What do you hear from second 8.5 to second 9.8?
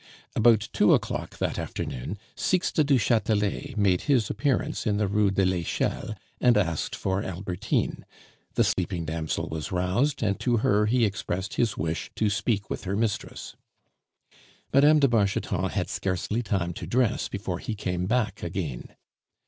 The sleeping damsel was